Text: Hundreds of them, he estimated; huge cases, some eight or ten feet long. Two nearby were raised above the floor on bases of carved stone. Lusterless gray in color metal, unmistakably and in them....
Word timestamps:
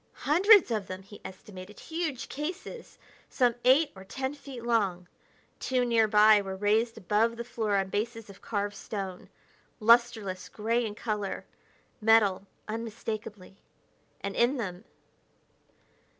Hundreds 0.25 0.71
of 0.71 0.87
them, 0.87 1.03
he 1.03 1.21
estimated; 1.23 1.79
huge 1.79 2.27
cases, 2.27 2.97
some 3.29 3.53
eight 3.63 3.91
or 3.95 4.03
ten 4.03 4.33
feet 4.33 4.63
long. 4.63 5.07
Two 5.59 5.85
nearby 5.85 6.41
were 6.41 6.55
raised 6.55 6.97
above 6.97 7.37
the 7.37 7.43
floor 7.43 7.77
on 7.77 7.87
bases 7.89 8.27
of 8.27 8.41
carved 8.41 8.75
stone. 8.75 9.29
Lusterless 9.79 10.49
gray 10.49 10.83
in 10.87 10.95
color 10.95 11.45
metal, 12.01 12.47
unmistakably 12.67 13.57
and 14.21 14.35
in 14.35 14.57
them.... 14.57 14.85